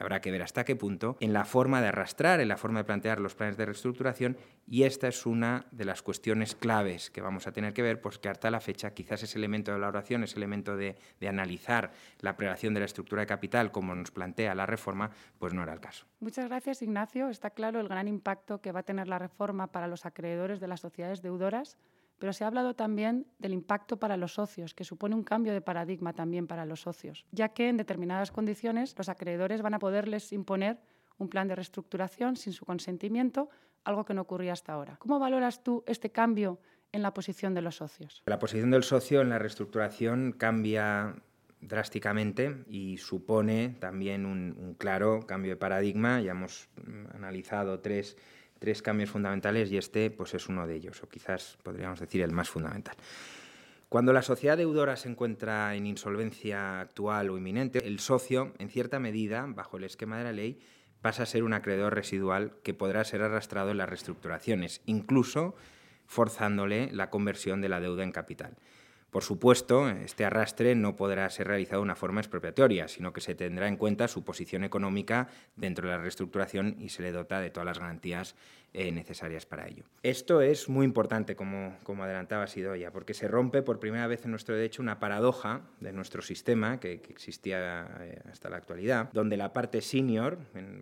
habrá 0.00 0.20
que 0.20 0.30
ver 0.30 0.42
hasta 0.42 0.64
qué 0.64 0.76
punto, 0.76 1.16
en 1.20 1.32
la 1.32 1.44
forma 1.44 1.80
de 1.80 1.88
arrastrar, 1.88 2.40
en 2.40 2.48
la 2.48 2.56
forma 2.56 2.80
de 2.80 2.84
plantear 2.84 3.20
los 3.20 3.34
planes 3.34 3.56
de 3.56 3.66
reestructuración, 3.66 4.36
y 4.66 4.82
esta 4.82 5.08
es 5.08 5.26
una 5.26 5.66
de 5.70 5.84
las 5.84 6.02
cuestiones 6.02 6.54
claves 6.54 7.10
que 7.10 7.20
vamos 7.20 7.46
a 7.46 7.52
tener 7.52 7.72
que 7.72 7.82
ver, 7.82 8.00
pues 8.00 8.18
que 8.18 8.28
hasta 8.28 8.50
la 8.50 8.60
fecha 8.60 8.94
quizás 8.94 9.22
ese 9.22 9.38
elemento 9.38 9.70
de 9.70 9.78
valoración, 9.78 10.24
ese 10.24 10.36
elemento 10.36 10.76
de, 10.76 10.96
de 11.20 11.28
analizar 11.28 11.92
la 12.20 12.36
prelación 12.36 12.74
de 12.74 12.80
la 12.80 12.86
estructura 12.86 13.20
de 13.20 13.26
capital 13.26 13.72
como 13.72 13.94
nos 13.94 14.10
plantea 14.10 14.54
la 14.54 14.66
reforma, 14.66 15.10
pues 15.38 15.54
no 15.54 15.62
era 15.62 15.72
el 15.72 15.80
caso. 15.80 16.06
Muchas 16.20 16.48
gracias, 16.48 16.82
Ignacio. 16.82 17.28
Está 17.28 17.50
claro 17.50 17.80
el 17.80 17.88
gran 17.88 18.08
impacto 18.08 18.60
que 18.60 18.72
va 18.72 18.80
a 18.80 18.82
tener 18.82 19.08
la 19.08 19.18
reforma 19.18 19.68
para 19.68 19.86
los 19.86 20.06
acreedores 20.06 20.60
de 20.60 20.68
las 20.68 20.80
sociedades 20.80 21.22
deudoras 21.22 21.76
pero 22.18 22.32
se 22.32 22.44
ha 22.44 22.46
hablado 22.46 22.74
también 22.74 23.26
del 23.38 23.52
impacto 23.52 23.98
para 23.98 24.16
los 24.16 24.34
socios, 24.34 24.74
que 24.74 24.84
supone 24.84 25.14
un 25.14 25.22
cambio 25.22 25.52
de 25.52 25.60
paradigma 25.60 26.12
también 26.12 26.46
para 26.46 26.64
los 26.64 26.80
socios, 26.80 27.26
ya 27.30 27.50
que 27.50 27.68
en 27.68 27.76
determinadas 27.76 28.30
condiciones 28.30 28.94
los 28.96 29.08
acreedores 29.08 29.62
van 29.62 29.74
a 29.74 29.78
poderles 29.78 30.32
imponer 30.32 30.78
un 31.18 31.28
plan 31.28 31.48
de 31.48 31.54
reestructuración 31.54 32.36
sin 32.36 32.52
su 32.52 32.64
consentimiento, 32.64 33.48
algo 33.84 34.04
que 34.04 34.14
no 34.14 34.22
ocurría 34.22 34.52
hasta 34.52 34.72
ahora. 34.72 34.96
¿Cómo 34.98 35.18
valoras 35.18 35.62
tú 35.62 35.84
este 35.86 36.10
cambio 36.10 36.60
en 36.92 37.02
la 37.02 37.14
posición 37.14 37.54
de 37.54 37.62
los 37.62 37.76
socios? 37.76 38.22
La 38.26 38.38
posición 38.38 38.70
del 38.70 38.82
socio 38.82 39.20
en 39.20 39.30
la 39.30 39.38
reestructuración 39.38 40.32
cambia 40.32 41.16
drásticamente 41.60 42.64
y 42.68 42.98
supone 42.98 43.76
también 43.80 44.26
un, 44.26 44.74
claro 44.78 45.26
cambio 45.26 45.52
de 45.52 45.56
paradigma. 45.56 46.20
Ya 46.20 46.32
hemos 46.32 46.68
analizado 47.14 47.80
tres 47.80 48.16
tres 48.58 48.82
cambios 48.82 49.10
fundamentales 49.10 49.70
y 49.70 49.76
este 49.76 50.10
pues, 50.10 50.34
es 50.34 50.48
uno 50.48 50.66
de 50.66 50.76
ellos, 50.76 51.02
o 51.02 51.08
quizás 51.08 51.58
podríamos 51.62 52.00
decir 52.00 52.22
el 52.22 52.32
más 52.32 52.48
fundamental. 52.48 52.96
Cuando 53.88 54.12
la 54.12 54.22
sociedad 54.22 54.56
deudora 54.56 54.96
se 54.96 55.08
encuentra 55.08 55.74
en 55.76 55.86
insolvencia 55.86 56.80
actual 56.80 57.30
o 57.30 57.38
inminente, 57.38 57.86
el 57.86 58.00
socio, 58.00 58.52
en 58.58 58.68
cierta 58.68 58.98
medida, 58.98 59.46
bajo 59.48 59.76
el 59.76 59.84
esquema 59.84 60.18
de 60.18 60.24
la 60.24 60.32
ley, 60.32 60.60
pasa 61.02 61.22
a 61.22 61.26
ser 61.26 61.44
un 61.44 61.52
acreedor 61.52 61.94
residual 61.94 62.54
que 62.64 62.74
podrá 62.74 63.04
ser 63.04 63.22
arrastrado 63.22 63.70
en 63.70 63.78
las 63.78 63.88
reestructuraciones, 63.88 64.80
incluso 64.86 65.54
forzándole 66.06 66.90
la 66.92 67.10
conversión 67.10 67.60
de 67.60 67.68
la 67.68 67.80
deuda 67.80 68.02
en 68.02 68.12
capital. 68.12 68.56
Por 69.10 69.22
supuesto, 69.22 69.88
este 69.88 70.24
arrastre 70.24 70.74
no 70.74 70.96
podrá 70.96 71.30
ser 71.30 71.46
realizado 71.46 71.80
de 71.80 71.84
una 71.84 71.96
forma 71.96 72.20
expropiatoria, 72.20 72.88
sino 72.88 73.12
que 73.12 73.20
se 73.20 73.34
tendrá 73.34 73.68
en 73.68 73.76
cuenta 73.76 74.08
su 74.08 74.24
posición 74.24 74.64
económica 74.64 75.28
dentro 75.54 75.88
de 75.88 75.94
la 75.94 76.02
reestructuración 76.02 76.76
y 76.80 76.90
se 76.90 77.02
le 77.02 77.12
dota 77.12 77.40
de 77.40 77.50
todas 77.50 77.66
las 77.66 77.78
garantías 77.78 78.34
eh, 78.78 78.92
necesarias 78.92 79.46
para 79.46 79.66
ello. 79.66 79.84
Esto 80.02 80.42
es 80.42 80.68
muy 80.68 80.84
importante, 80.84 81.34
como, 81.34 81.78
como 81.82 82.04
adelantaba 82.04 82.46
Sidoya, 82.46 82.92
porque 82.92 83.14
se 83.14 83.26
rompe 83.26 83.62
por 83.62 83.80
primera 83.80 84.06
vez 84.06 84.26
en 84.26 84.32
nuestro 84.32 84.54
derecho 84.54 84.82
una 84.82 85.00
paradoja 85.00 85.62
de 85.80 85.94
nuestro 85.94 86.20
sistema 86.20 86.78
que, 86.78 87.00
existía 87.08 87.88
eh, 88.00 88.20
hasta 88.30 88.50
la 88.50 88.58
actualidad, 88.58 89.10
donde 89.14 89.38
la 89.38 89.54
parte 89.54 89.80
senior, 89.80 90.36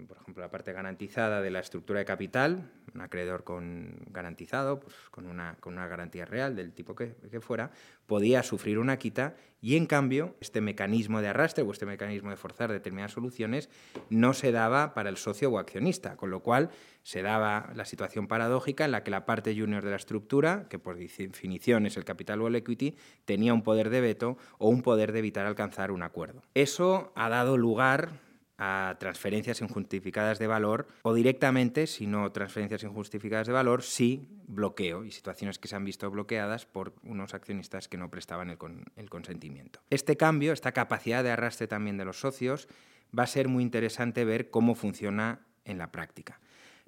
por 0.08 0.16
ejemplo 0.16 0.42
la 0.42 0.50
parte 0.50 0.72
garantizada 0.72 1.40
de 1.40 1.52
la 1.52 1.60
estructura 1.60 2.00
de 2.00 2.04
capital, 2.04 2.68
un 2.92 3.00
acreedor 3.00 3.44
con 3.44 3.94
garantizado, 4.10 4.80
pues 4.80 4.96
con, 5.12 5.28
una, 5.28 5.56
con 5.60 5.74
una 5.74 5.86
garantía 5.86 6.24
real 6.24 6.56
del 6.56 6.72
tipo 6.72 6.96
que, 6.96 7.14
que 7.30 7.40
fuera, 7.40 7.70
podía 8.06 8.42
sufrir 8.42 8.78
una 8.78 8.98
quita 8.98 9.36
Y 9.60 9.76
en 9.76 9.86
cambio, 9.86 10.36
este 10.40 10.60
mecanismo 10.60 11.22
de 11.22 11.28
arrastre 11.28 11.64
o 11.64 11.70
este 11.70 11.86
mecanismo 11.86 12.30
de 12.30 12.36
forzar 12.36 12.70
determinadas 12.70 13.12
soluciones 13.12 13.70
no 14.10 14.34
se 14.34 14.52
daba 14.52 14.94
para 14.94 15.08
el 15.08 15.16
socio 15.16 15.50
o 15.50 15.58
accionista, 15.58 16.16
con 16.16 16.30
lo 16.30 16.40
cual 16.40 16.70
se 17.02 17.22
daba 17.22 17.70
la 17.74 17.83
situación 17.84 18.26
paradójica 18.26 18.84
en 18.84 18.92
la 18.92 19.02
que 19.02 19.10
la 19.10 19.26
parte 19.26 19.54
junior 19.58 19.84
de 19.84 19.90
la 19.90 19.96
estructura, 19.96 20.66
que 20.68 20.78
por 20.78 20.96
definición 20.96 21.86
es 21.86 21.96
el 21.96 22.04
capital 22.04 22.40
o 22.42 22.48
el 22.48 22.56
equity, 22.56 22.96
tenía 23.24 23.54
un 23.54 23.62
poder 23.62 23.90
de 23.90 24.00
veto 24.00 24.38
o 24.58 24.68
un 24.68 24.82
poder 24.82 25.12
de 25.12 25.20
evitar 25.20 25.46
alcanzar 25.46 25.90
un 25.90 26.02
acuerdo. 26.02 26.42
Eso 26.54 27.12
ha 27.14 27.28
dado 27.28 27.56
lugar 27.56 28.20
a 28.58 28.96
transferencias 29.00 29.60
injustificadas 29.60 30.38
de 30.38 30.46
valor 30.46 30.86
o 31.02 31.12
directamente, 31.12 31.86
si 31.86 32.06
no 32.06 32.30
transferencias 32.30 32.84
injustificadas 32.84 33.46
de 33.46 33.52
valor, 33.52 33.82
sí 33.82 34.28
bloqueo 34.46 35.04
y 35.04 35.10
situaciones 35.10 35.58
que 35.58 35.68
se 35.68 35.76
han 35.76 35.84
visto 35.84 36.10
bloqueadas 36.10 36.66
por 36.66 36.94
unos 37.02 37.34
accionistas 37.34 37.88
que 37.88 37.96
no 37.96 38.10
prestaban 38.10 38.50
el, 38.50 38.58
el 38.96 39.10
consentimiento. 39.10 39.80
Este 39.90 40.16
cambio, 40.16 40.52
esta 40.52 40.72
capacidad 40.72 41.24
de 41.24 41.30
arrastre 41.30 41.66
también 41.66 41.96
de 41.96 42.04
los 42.04 42.20
socios, 42.20 42.68
va 43.16 43.24
a 43.24 43.28
ser 43.28 43.48
muy 43.48 43.62
interesante 43.62 44.24
ver 44.24 44.50
cómo 44.50 44.74
funciona 44.74 45.40
en 45.64 45.78
la 45.78 45.90
práctica. 45.90 46.40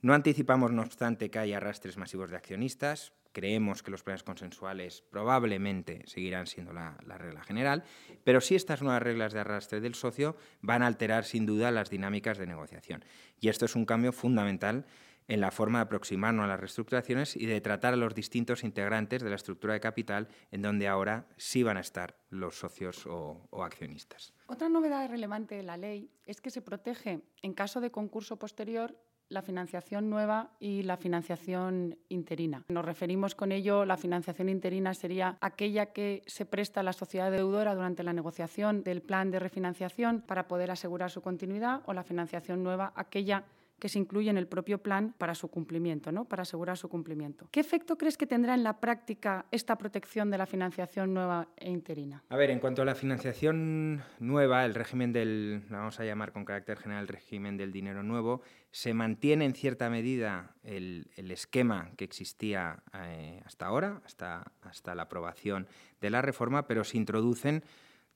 No 0.03 0.15
anticipamos, 0.15 0.73
no 0.73 0.83
obstante, 0.83 1.31
que 1.31 1.39
haya 1.39 1.57
arrastres 1.57 1.97
masivos 1.97 2.31
de 2.31 2.37
accionistas. 2.37 3.13
Creemos 3.33 3.83
que 3.83 3.91
los 3.91 4.03
planes 4.03 4.23
consensuales 4.23 5.03
probablemente 5.11 6.03
seguirán 6.07 6.47
siendo 6.47 6.73
la, 6.73 6.97
regla 7.19 7.43
general, 7.43 7.85
pero 8.25 8.41
sí 8.41 8.55
estas 8.55 8.83
nuevas 8.83 9.03
reglas 9.03 9.33
de 9.33 9.41
arrastre 9.41 9.81
del 9.81 9.95
socio 9.95 10.37
van 10.63 10.83
a 10.83 10.87
alterar 10.87 11.25
sin 11.25 11.45
duda 11.45 11.71
las 11.71 11.91
dinámicas 11.91 12.39
de 12.39 12.47
negociación. 12.47 13.05
Y 13.41 13.49
esto 13.49 13.65
es 13.65 13.75
un 13.75 13.85
cambio 13.85 14.13
fundamental 14.13 14.87
en 15.29 15.41
la 15.41 15.51
forma 15.51 15.79
de 15.79 15.85
aproximarnos 15.85 16.45
a 16.45 16.49
las 16.49 16.61
reestructuraciones 16.61 17.37
y 17.37 17.47
de 17.47 17.61
tratar 17.61 17.95
a 17.95 17.97
los 17.97 18.15
distintos 18.15 18.65
integrantes 18.65 19.23
de 19.23 19.31
la 19.31 19.37
estructura 19.37 19.75
de 19.75 19.81
capital, 19.81 20.29
en 20.51 20.63
donde 20.63 20.89
ahora 20.89 21.27
sí 21.37 21.63
van 21.63 21.77
a 21.77 21.81
estar 21.81 22.17
los 22.31 22.59
socios 22.59 23.07
o, 23.07 23.49
accionistas. 23.63 24.33
Otra 24.47 24.69
novedad 24.69 25.09
relevante 25.11 25.57
de 25.57 25.63
la 25.63 25.77
ley 25.77 26.11
es 26.25 26.41
que 26.41 26.51
se 26.51 26.63
protege, 26.63 27.23
en 27.43 27.55
caso 27.55 27.81
de 27.81 27.91
concurso 27.91 28.39
posterior, 28.39 28.97
la 29.29 29.43
financiación 29.43 30.09
nueva 30.09 30.51
y 30.61 30.83
la 30.83 30.97
financiación 30.97 31.99
interina. 32.09 32.65
Nos 32.69 32.85
referimos 32.85 33.35
con 33.35 33.53
ello, 33.53 33.85
la 33.85 33.97
financiación 33.97 34.49
interina 34.49 34.95
sería 34.95 35.37
aquella 35.41 35.87
que 35.87 36.23
se 36.27 36.47
presta 36.47 36.81
a 36.81 36.85
la 36.85 36.93
sociedad 36.93 37.31
deudora 37.31 37.75
durante 37.75 38.03
la 38.03 38.13
negociación 38.13 38.83
del 38.83 39.03
plan 39.03 39.31
de 39.31 39.41
refinanciación 39.41 40.21
para 40.21 40.47
poder 40.47 40.71
asegurar 40.71 41.11
su 41.11 41.23
continuidad 41.23 41.83
o 41.87 41.93
la 41.93 42.05
financiación 42.05 42.63
nueva, 42.63 42.93
aquella 42.95 43.45
que 43.79 43.89
se 43.89 43.99
incluye 43.99 44.31
en 44.31 44.39
el 44.39 44.47
propio 44.47 44.79
plan 44.79 45.15
para 45.19 45.35
su 45.35 45.49
cumplimiento, 45.49 46.13
¿no? 46.13 46.25
para 46.25 46.43
asegurar 46.43 46.77
su 46.79 46.89
cumplimiento. 46.89 47.49
¿Qué 47.51 47.61
efecto 47.61 47.99
crees 47.99 48.17
que 48.17 48.27
tendrá 48.27 48.55
en 48.55 48.63
la 48.63 48.81
práctica 48.81 49.47
esta 49.51 49.77
protección 49.77 50.31
de 50.31 50.39
la 50.39 50.47
financiación 50.47 51.13
nueva 51.13 51.49
e 51.57 51.71
interina? 51.71 52.25
A 52.29 52.37
ver, 52.37 52.51
en 52.51 52.59
cuanto 52.59 52.83
a 52.83 52.85
la 52.85 52.95
financiación 52.95 54.03
nueva, 54.19 54.65
el 54.65 54.75
régimen 54.75 55.13
del, 55.13 55.63
vamos 55.69 56.01
a 56.01 56.05
llamar 56.05 56.33
con 56.33 56.45
carácter 56.45 56.79
general 56.79 57.03
el 57.03 57.09
régimen 57.09 57.57
del 57.57 57.73
dinero 57.73 58.03
nuevo, 58.03 58.43
se 58.71 58.95
mantiene 58.95 59.45
en 59.45 59.55
cierta 59.55 59.91
medida 59.91 60.55
el, 60.63 61.09
esquema 61.17 61.91
que 61.97 62.05
existía 62.05 62.83
eh, 62.95 63.43
hasta 63.45 63.67
ahora, 63.67 64.01
hasta, 64.05 64.53
hasta 64.63 64.95
la 64.95 65.03
aprobación 65.03 65.67
de 66.01 66.11
la 66.11 66.23
reforma, 66.23 66.67
pero 66.67 66.83
se 66.85 66.97
introducen 66.97 67.63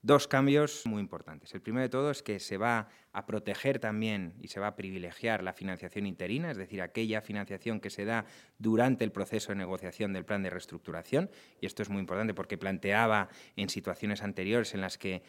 Dos 0.02 0.26
cambios 0.26 0.87
muy 0.87 1.00
importantes. 1.00 1.52
El 1.52 1.61
primero 1.61 1.83
de 1.83 1.90
todo 1.90 2.11
es 2.11 2.23
que 2.23 2.40
se 2.40 2.57
va 2.57 2.88
a 3.12 3.26
proteger 3.26 3.78
también 3.80 4.35
y 4.40 4.49
se 4.49 4.59
va 4.59 4.69
a 4.69 4.76
privilegiar 4.76 5.42
la 5.42 5.52
financiación 5.52 6.07
interina, 6.07 6.50
es 6.50 6.57
decir, 6.57 6.80
aquella 6.80 7.21
financiación 7.21 7.80
que 7.80 7.90
se 7.90 8.07
da 8.07 8.25
durante 8.59 9.04
el 9.04 9.12
proceso 9.12 9.52
de 9.52 9.57
negociación 9.57 10.14
del 10.14 10.25
plan 10.25 10.42
de 10.42 10.49
reestructuración. 10.49 11.30
Y 11.61 11.66
esto 11.66 11.83
es 11.83 11.90
muy 11.90 12.00
importante 12.00 12.33
porque 12.33 12.57
planteaba 12.57 13.28
en 13.57 13.69
situaciones 13.69 14.23
anteriores 14.23 14.73
en 14.73 14.80
las 14.80 14.97
que 14.97 15.23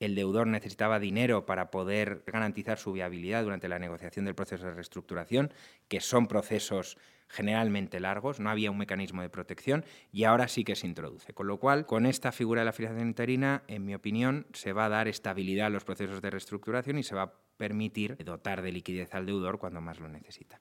el 0.00 0.14
deudor 0.14 0.46
necesitaba 0.46 0.98
dinero 0.98 1.46
para 1.46 1.70
poder 1.70 2.22
garantizar 2.26 2.78
su 2.78 2.92
viabilidad 2.92 3.44
durante 3.44 3.68
la 3.68 3.78
negociación 3.78 4.24
del 4.24 4.34
proceso 4.34 4.66
de 4.66 4.74
reestructuración, 4.74 5.52
que 5.88 6.00
son 6.00 6.26
procesos 6.26 6.98
generalmente 7.28 8.00
largos, 8.00 8.38
no 8.38 8.50
había 8.50 8.70
un 8.70 8.78
mecanismo 8.78 9.22
de 9.22 9.30
protección 9.30 9.84
y 10.12 10.24
ahora 10.24 10.46
sí 10.48 10.62
que 10.62 10.76
se 10.76 10.86
introduce. 10.86 11.32
Con 11.32 11.46
lo 11.46 11.58
cual, 11.58 11.86
con 11.86 12.06
esta 12.06 12.32
figura 12.32 12.60
de 12.60 12.66
la 12.66 12.72
financiación 12.72 13.08
interina, 13.08 13.62
en 13.66 13.84
mi 13.84 13.94
opinión, 13.94 14.46
se 14.52 14.72
va 14.72 14.86
a 14.86 14.90
dar 14.90 15.08
estabilidad 15.08 15.66
a 15.66 15.70
los 15.70 15.84
procesos 15.84 16.20
de 16.20 16.30
reestructuración 16.30 16.98
y 16.98 17.02
se 17.02 17.14
va 17.14 17.22
a 17.22 17.32
permitir 17.56 18.16
dotar 18.24 18.62
de 18.62 18.72
liquidez 18.72 19.14
al 19.14 19.26
deudor 19.26 19.58
cuando 19.58 19.80
más 19.80 20.00
lo 20.00 20.08
necesita. 20.08 20.60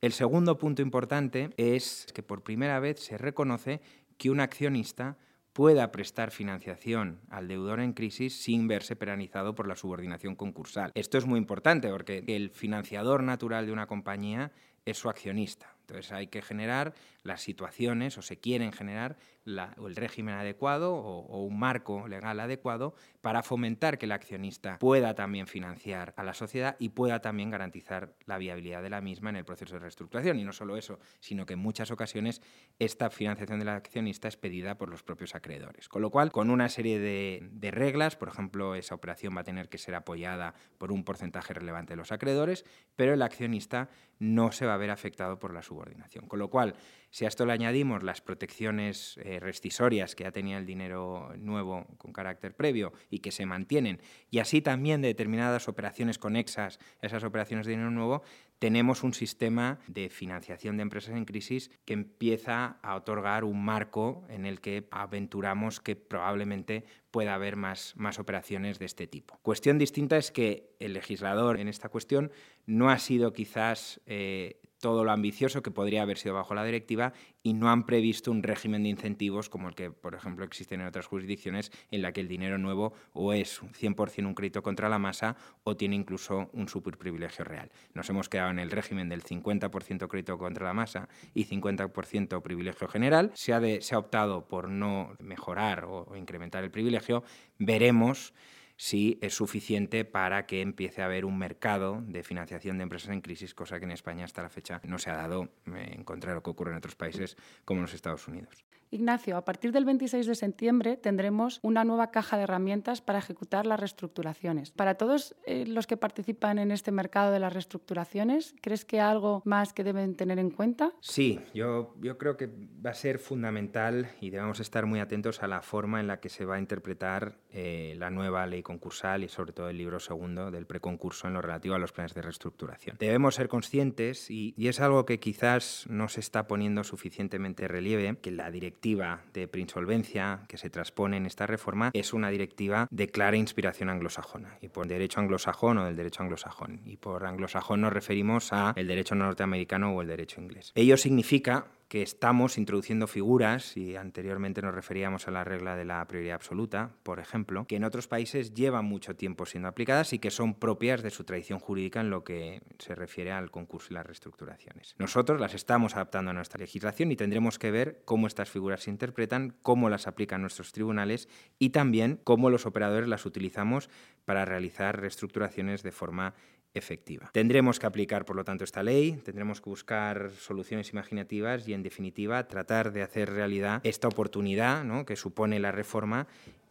El 0.00 0.12
segundo 0.12 0.58
punto 0.58 0.82
importante 0.82 1.50
es 1.56 2.06
que 2.14 2.22
por 2.22 2.42
primera 2.42 2.78
vez 2.80 3.00
se 3.00 3.16
reconoce 3.16 3.80
que 4.18 4.30
un 4.30 4.40
accionista 4.40 5.16
pueda 5.56 5.90
prestar 5.90 6.32
financiación 6.32 7.18
al 7.30 7.48
deudor 7.48 7.80
en 7.80 7.94
crisis 7.94 8.42
sin 8.42 8.68
verse 8.68 8.94
penalizado 8.94 9.54
por 9.54 9.66
la 9.66 9.74
subordinación 9.74 10.36
concursal. 10.36 10.92
Esto 10.94 11.16
es 11.16 11.24
muy 11.24 11.38
importante 11.38 11.88
porque 11.88 12.22
el 12.26 12.50
financiador 12.50 13.22
natural 13.22 13.64
de 13.64 13.72
una 13.72 13.86
compañía 13.86 14.52
es 14.84 14.98
su 14.98 15.08
accionista. 15.08 15.74
Entonces 15.80 16.12
hay 16.12 16.26
que 16.26 16.42
generar 16.42 16.92
las 17.22 17.40
situaciones, 17.40 18.18
o 18.18 18.22
se 18.22 18.36
quieren 18.36 18.70
generar, 18.70 19.16
el 19.46 19.96
régimen 19.96 20.34
adecuado 20.34 20.94
o, 20.94 21.44
un 21.44 21.58
marco 21.58 22.08
legal 22.08 22.40
adecuado 22.40 22.94
para 23.20 23.42
fomentar 23.42 23.98
que 23.98 24.06
el 24.06 24.12
accionista 24.12 24.78
pueda 24.78 25.14
también 25.14 25.46
financiar 25.46 26.14
a 26.16 26.24
la 26.24 26.34
sociedad 26.34 26.76
y 26.78 26.90
pueda 26.90 27.20
también 27.20 27.50
garantizar 27.50 28.14
la 28.26 28.38
viabilidad 28.38 28.82
de 28.82 28.90
la 28.90 29.00
misma 29.00 29.30
en 29.30 29.36
el 29.36 29.44
proceso 29.44 29.74
de 29.74 29.80
reestructuración. 29.80 30.38
Y 30.38 30.44
no 30.44 30.52
solo 30.52 30.76
eso, 30.76 30.98
sino 31.20 31.46
que 31.46 31.54
en 31.54 31.60
muchas 31.60 31.90
ocasiones 31.90 32.42
esta 32.78 33.10
financiación 33.10 33.58
del 33.60 33.68
accionista 33.68 34.28
es 34.28 34.36
pedida 34.36 34.76
por 34.76 34.90
los 34.90 35.02
propios 35.02 35.34
acreedores. 35.34 35.88
Con 35.88 36.02
lo 36.02 36.10
cual, 36.10 36.32
con 36.32 36.50
una 36.50 36.68
serie 36.68 36.98
de, 36.98 37.48
de 37.52 37.70
reglas, 37.70 38.16
por 38.16 38.28
ejemplo, 38.28 38.74
esa 38.74 38.94
operación 38.94 39.36
va 39.36 39.42
a 39.42 39.44
tener 39.44 39.68
que 39.68 39.78
ser 39.78 39.94
apoyada 39.94 40.54
por 40.78 40.90
un 40.90 41.04
porcentaje 41.04 41.54
relevante 41.54 41.92
de 41.92 41.96
los 41.96 42.12
acreedores, 42.12 42.64
pero 42.96 43.14
el 43.14 43.22
accionista 43.22 43.88
no 44.18 44.52
se 44.52 44.66
va 44.66 44.74
a 44.74 44.78
ver 44.78 44.90
afectado 44.90 45.38
por 45.38 45.52
la 45.52 45.62
subordinación. 45.62 46.26
Con 46.26 46.38
lo 46.38 46.48
cual, 46.48 46.74
si 47.16 47.24
a 47.24 47.28
esto 47.28 47.46
le 47.46 47.54
añadimos 47.54 48.02
las 48.02 48.20
protecciones 48.20 49.18
eh, 49.24 49.40
rescisorias 49.40 50.14
que 50.14 50.24
ya 50.24 50.32
tenía 50.32 50.58
el 50.58 50.66
dinero 50.66 51.32
nuevo 51.38 51.86
con 51.96 52.12
carácter 52.12 52.54
previo 52.54 52.92
y 53.08 53.20
que 53.20 53.32
se 53.32 53.46
mantienen, 53.46 54.02
y 54.30 54.40
así 54.40 54.60
también 54.60 55.00
de 55.00 55.08
determinadas 55.08 55.66
operaciones 55.66 56.18
conexas 56.18 56.78
a 57.00 57.06
esas 57.06 57.24
operaciones 57.24 57.64
de 57.64 57.72
dinero 57.72 57.90
nuevo, 57.90 58.22
tenemos 58.58 59.02
un 59.02 59.14
sistema 59.14 59.78
de 59.86 60.10
financiación 60.10 60.76
de 60.76 60.82
empresas 60.82 61.14
en 61.16 61.24
crisis 61.24 61.70
que 61.86 61.94
empieza 61.94 62.76
a 62.82 62.94
otorgar 62.96 63.44
un 63.44 63.64
marco 63.64 64.26
en 64.28 64.44
el 64.44 64.60
que 64.60 64.86
aventuramos 64.90 65.80
que 65.80 65.96
probablemente 65.96 66.84
pueda 67.10 67.32
haber 67.32 67.56
más, 67.56 67.94
más 67.96 68.18
operaciones 68.18 68.78
de 68.78 68.84
este 68.84 69.06
tipo. 69.06 69.38
Cuestión 69.40 69.78
distinta 69.78 70.18
es 70.18 70.30
que 70.30 70.76
el 70.80 70.92
legislador 70.92 71.60
en 71.60 71.68
esta 71.68 71.88
cuestión 71.88 72.30
no 72.66 72.90
ha 72.90 72.98
sido 72.98 73.32
quizás 73.32 74.02
eh, 74.04 74.60
todo 74.80 75.04
lo 75.04 75.12
ambicioso 75.12 75.62
que 75.62 75.70
podría 75.70 76.02
haber 76.02 76.18
sido 76.18 76.34
bajo 76.34 76.54
la 76.54 76.64
directiva 76.64 77.12
y 77.42 77.54
no 77.54 77.70
han 77.70 77.84
previsto 77.84 78.30
un 78.30 78.42
régimen 78.42 78.82
de 78.82 78.90
incentivos 78.90 79.48
como 79.48 79.68
el 79.68 79.74
que, 79.74 79.90
por 79.90 80.14
ejemplo, 80.14 80.44
existen 80.44 80.80
en 80.80 80.86
otras 80.86 81.06
jurisdicciones 81.06 81.70
en 81.90 82.02
la 82.02 82.12
que 82.12 82.20
el 82.20 82.28
dinero 82.28 82.58
nuevo 82.58 82.92
o 83.12 83.32
es 83.32 83.62
100% 83.62 84.26
un 84.26 84.34
crédito 84.34 84.62
contra 84.62 84.88
la 84.88 84.98
masa 84.98 85.36
o 85.64 85.76
tiene 85.76 85.96
incluso 85.96 86.50
un 86.52 86.68
superprivilegio 86.68 87.44
real. 87.44 87.70
Nos 87.94 88.08
hemos 88.10 88.28
quedado 88.28 88.50
en 88.50 88.58
el 88.58 88.70
régimen 88.70 89.08
del 89.08 89.22
50% 89.22 90.08
crédito 90.08 90.38
contra 90.38 90.66
la 90.66 90.74
masa 90.74 91.08
y 91.34 91.44
50% 91.44 92.42
privilegio 92.42 92.88
general. 92.88 93.32
Se 93.34 93.52
ha, 93.52 93.60
se 93.80 93.94
ha 93.94 93.98
optado 93.98 94.46
por 94.48 94.68
no 94.68 95.14
mejorar 95.20 95.84
o 95.84 96.16
incrementar 96.16 96.64
el 96.64 96.70
privilegio. 96.70 97.22
Veremos 97.58 98.34
si 98.76 99.18
es 99.22 99.34
suficiente 99.34 100.04
para 100.04 100.46
que 100.46 100.60
empiece 100.60 101.02
a 101.02 101.06
haber 101.06 101.24
un 101.24 101.38
mercado 101.38 102.02
de 102.06 102.22
financiación 102.22 102.76
de 102.76 102.84
empresas 102.84 103.10
en 103.10 103.20
crisis, 103.20 103.54
cosa 103.54 103.78
que 103.78 103.84
en 103.84 103.92
España 103.92 104.24
hasta 104.24 104.42
la 104.42 104.50
fecha 104.50 104.80
no 104.84 104.98
se 104.98 105.10
ha 105.10 105.16
dado, 105.16 105.48
eh, 105.66 105.92
en 105.92 106.04
contra 106.04 106.30
de 106.30 106.36
lo 106.36 106.42
que 106.42 106.50
ocurre 106.50 106.72
en 106.72 106.78
otros 106.78 106.94
países 106.94 107.36
como 107.64 107.78
en 107.78 107.82
los 107.82 107.94
Estados 107.94 108.28
Unidos. 108.28 108.64
Ignacio, 108.96 109.36
a 109.36 109.44
partir 109.44 109.72
del 109.72 109.84
26 109.84 110.26
de 110.26 110.34
septiembre 110.34 110.96
tendremos 110.96 111.60
una 111.62 111.84
nueva 111.84 112.10
caja 112.10 112.36
de 112.36 112.42
herramientas 112.42 113.00
para 113.00 113.18
ejecutar 113.18 113.66
las 113.66 113.78
reestructuraciones. 113.78 114.70
Para 114.70 114.96
todos 114.96 115.36
eh, 115.46 115.64
los 115.66 115.86
que 115.86 115.96
participan 115.96 116.58
en 116.58 116.70
este 116.70 116.90
mercado 116.90 117.30
de 117.30 117.38
las 117.38 117.52
reestructuraciones, 117.52 118.54
¿crees 118.60 118.84
que 118.84 119.00
algo 119.00 119.42
más 119.44 119.72
que 119.72 119.84
deben 119.84 120.16
tener 120.16 120.38
en 120.38 120.50
cuenta? 120.50 120.92
Sí, 121.00 121.40
yo, 121.54 121.94
yo 122.00 122.18
creo 122.18 122.36
que 122.36 122.48
va 122.84 122.90
a 122.90 122.94
ser 122.94 123.18
fundamental 123.18 124.10
y 124.20 124.30
debemos 124.30 124.60
estar 124.60 124.86
muy 124.86 125.00
atentos 125.00 125.42
a 125.42 125.46
la 125.46 125.62
forma 125.62 126.00
en 126.00 126.06
la 126.06 126.20
que 126.20 126.28
se 126.28 126.44
va 126.44 126.56
a 126.56 126.58
interpretar 126.58 127.38
eh, 127.50 127.94
la 127.98 128.10
nueva 128.10 128.46
ley 128.46 128.62
concursal 128.62 129.24
y 129.24 129.28
sobre 129.28 129.52
todo 129.52 129.68
el 129.68 129.78
libro 129.78 130.00
segundo 130.00 130.50
del 130.50 130.66
preconcurso 130.66 131.28
en 131.28 131.34
lo 131.34 131.42
relativo 131.42 131.74
a 131.74 131.78
los 131.78 131.92
planes 131.92 132.14
de 132.14 132.22
reestructuración. 132.22 132.96
Debemos 132.98 133.34
ser 133.34 133.48
conscientes, 133.48 134.30
y, 134.30 134.54
y 134.56 134.68
es 134.68 134.80
algo 134.80 135.04
que 135.06 135.20
quizás 135.20 135.84
no 135.88 136.08
se 136.08 136.20
está 136.20 136.46
poniendo 136.46 136.84
suficientemente 136.84 137.68
relieve, 137.68 138.16
que 138.20 138.30
la 138.30 138.50
directiva 138.50 138.85
directiva 138.86 139.20
de 139.34 139.48
preinsolvencia 139.48 140.40
que 140.48 140.58
se 140.58 140.70
transpone 140.70 141.16
en 141.16 141.26
esta 141.26 141.46
reforma 141.46 141.90
es 141.92 142.12
una 142.12 142.30
directiva 142.30 142.86
de 142.90 143.08
clara 143.08 143.36
inspiración 143.36 143.90
anglosajona. 143.90 144.58
Y 144.60 144.68
por 144.68 144.86
derecho 144.86 145.18
anglosajón 145.20 145.78
o 145.78 145.84
del 145.84 145.96
derecho 145.96 146.22
anglosajón. 146.22 146.80
Y 146.84 146.96
por 146.96 147.26
anglosajón 147.26 147.80
nos 147.80 147.92
referimos 147.92 148.52
a 148.52 148.74
el 148.76 148.86
derecho 148.86 149.16
norteamericano 149.16 149.92
o 149.92 150.02
el 150.02 150.08
derecho 150.08 150.40
inglés. 150.40 150.70
Ello 150.76 150.96
significa 150.96 151.66
que 151.88 152.02
estamos 152.02 152.58
introduciendo 152.58 153.06
figuras, 153.06 153.76
y 153.76 153.96
anteriormente 153.96 154.60
nos 154.60 154.74
referíamos 154.74 155.28
a 155.28 155.30
la 155.30 155.44
regla 155.44 155.76
de 155.76 155.84
la 155.84 156.04
prioridad 156.06 156.34
absoluta, 156.34 156.90
por 157.02 157.20
ejemplo, 157.20 157.66
que 157.66 157.76
en 157.76 157.84
otros 157.84 158.08
países 158.08 158.54
llevan 158.54 158.84
mucho 158.84 159.14
tiempo 159.14 159.46
siendo 159.46 159.68
aplicadas 159.68 160.12
y 160.12 160.18
que 160.18 160.30
son 160.30 160.54
propias 160.54 161.02
de 161.02 161.10
su 161.10 161.24
tradición 161.24 161.60
jurídica 161.60 162.00
en 162.00 162.10
lo 162.10 162.24
que 162.24 162.62
se 162.78 162.94
refiere 162.94 163.30
al 163.30 163.50
concurso 163.50 163.88
y 163.90 163.94
las 163.94 164.06
reestructuraciones. 164.06 164.96
Nosotros 164.98 165.40
las 165.40 165.54
estamos 165.54 165.94
adaptando 165.94 166.32
a 166.32 166.34
nuestra 166.34 166.58
legislación 166.58 167.12
y 167.12 167.16
tendremos 167.16 167.58
que 167.58 167.70
ver 167.70 168.02
cómo 168.04 168.26
estas 168.26 168.50
figuras 168.50 168.82
se 168.82 168.90
interpretan, 168.90 169.54
cómo 169.62 169.88
las 169.88 170.06
aplican 170.08 170.40
nuestros 170.40 170.72
tribunales 170.72 171.28
y 171.58 171.70
también 171.70 172.20
cómo 172.24 172.50
los 172.50 172.66
operadores 172.66 173.08
las 173.08 173.26
utilizamos 173.26 173.90
para 174.24 174.44
realizar 174.44 175.00
reestructuraciones 175.00 175.82
de 175.82 175.92
forma 175.92 176.34
efectiva. 176.76 177.30
Tendremos 177.32 177.78
que 177.78 177.86
aplicar, 177.86 178.24
por 178.24 178.36
lo 178.36 178.44
tanto, 178.44 178.64
esta 178.64 178.82
ley, 178.82 179.12
tendremos 179.24 179.60
que 179.60 179.70
buscar 179.70 180.30
soluciones 180.38 180.90
imaginativas 180.92 181.66
y, 181.66 181.74
en 181.74 181.82
definitiva, 181.82 182.46
tratar 182.46 182.92
de 182.92 183.02
hacer 183.02 183.30
realidad 183.30 183.80
esta 183.84 184.08
oportunidad 184.08 184.84
que 185.06 185.16
supone 185.16 185.58
la 185.58 185.72
reforma 185.72 186.26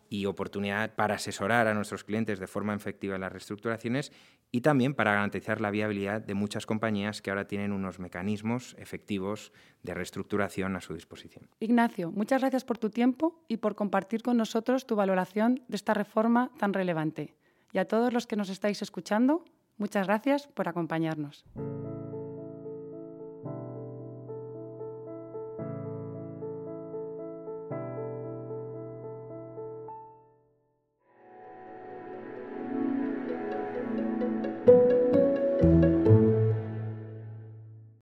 y 0.10 0.26
oportunidad 0.26 0.94
para 0.96 1.16
asesorar 1.16 1.68
a 1.68 1.74
nuestros 1.74 2.04
clientes 2.04 2.40
de 2.40 2.48
forma 2.48 2.74
efectiva 2.74 3.16
en 3.16 3.22
las 3.22 3.32
reestructuraciones 3.32 4.12
y 4.52 4.62
también 4.62 4.94
para 4.94 5.14
garantizar 5.14 5.60
la 5.60 5.72
viabilidad 5.72 6.22
de 6.22 6.34
muchas 6.34 6.66
compañías 6.66 7.22
que 7.22 7.32
ahora 7.32 7.48
tienen 7.48 7.72
unos 7.72 8.00
mecanismos 8.00 8.76
efectivos 8.80 9.52
de 9.84 9.94
reestructuración 9.94 10.76
a 10.76 10.82
su 10.82 10.94
disposición. 10.94 11.50
Ignacio, 11.60 12.12
muchas 12.12 12.42
gracias 12.42 12.64
por 12.64 12.78
tu 12.78 12.90
tiempo 12.90 13.44
y 13.48 13.58
por 13.58 13.76
compartir 13.76 14.22
con 14.22 14.38
nosotros 14.38 14.86
tu 14.86 14.96
valoración 14.96 15.64
de 15.68 15.76
esta 15.76 15.94
reforma 15.94 16.52
tan 16.60 16.74
relevante. 16.74 17.36
Y 17.74 17.80
a 17.80 17.86
todos 17.86 18.14
los 18.14 18.28
que 18.28 18.38
nos 18.38 18.50
estáis 18.50 18.82
escuchando, 18.82 19.44
Muchas 19.78 20.08
gracias 20.08 20.48
por 20.48 20.68
acompañarnos. 20.68 21.46